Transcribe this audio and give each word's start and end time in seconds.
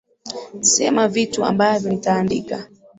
Sema 0.61 1.07
vitu 1.07 1.45
ambavyo 1.45 1.89
nitaandika 1.89 2.67